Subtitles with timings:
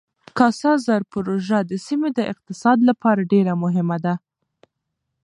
[0.37, 4.13] کاسا زر پروژه د سیمې د اقتصاد لپاره ډېره مهمه ده.